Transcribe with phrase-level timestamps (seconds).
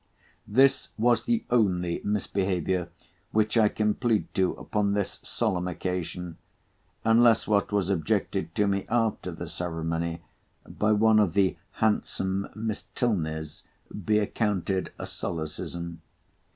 [0.47, 2.89] This was the only misbehaviour
[3.31, 6.39] which I can plead to upon this solemn occasion,
[7.05, 10.23] unless what was objected to me after the ceremony
[10.67, 13.63] by one of the handsome Miss T——s,
[14.03, 16.01] be accounted a solecism.